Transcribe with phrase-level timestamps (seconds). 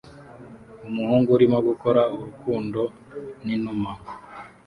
[0.87, 2.81] Umuhungu urimo gukora urukundo
[3.45, 3.91] ninuma